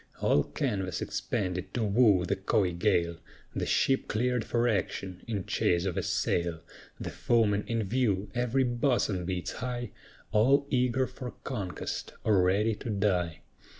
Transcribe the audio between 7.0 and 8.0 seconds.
foemen in